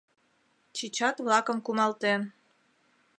Чичат-влакым 0.75 1.57
кумалтен.. 1.65 2.21